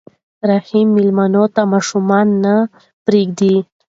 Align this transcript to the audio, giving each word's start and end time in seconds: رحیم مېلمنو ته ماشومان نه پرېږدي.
رحیم 0.49 0.87
مېلمنو 0.95 1.43
ته 1.55 1.61
ماشومان 1.73 2.27
نه 2.43 2.55
پرېږدي. 3.05 3.55